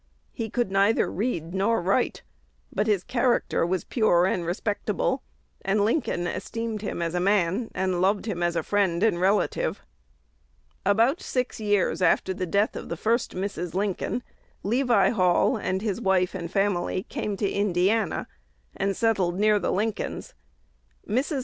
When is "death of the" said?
12.47-12.97